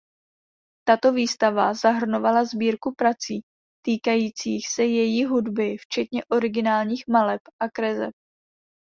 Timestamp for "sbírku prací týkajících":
2.45-4.67